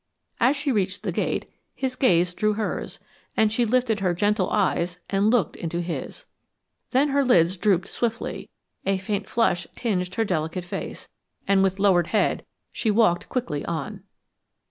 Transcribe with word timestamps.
As 0.39 0.55
she 0.57 0.71
reached 0.71 1.03
the 1.03 1.11
gate, 1.11 1.47
his 1.75 1.95
gaze 1.95 2.33
drew 2.33 2.53
hers, 2.53 2.99
and 3.37 3.51
she 3.53 3.65
lifted 3.65 3.99
her 3.99 4.15
gentle 4.15 4.49
eyes 4.49 4.97
and 5.11 5.29
looked 5.29 5.55
into 5.55 5.79
his. 5.79 6.25
Then 6.89 7.09
her 7.09 7.23
lids 7.23 7.55
drooped 7.55 7.87
swiftly; 7.87 8.49
a 8.83 8.97
faint 8.97 9.29
flush 9.29 9.67
tinged 9.75 10.15
her 10.15 10.25
delicate 10.25 10.65
face, 10.65 11.07
and 11.47 11.61
with 11.61 11.77
lowered 11.77 12.07
head 12.07 12.43
she 12.71 12.89
walked 12.89 13.29
quickly 13.29 13.63
on. 13.65 14.01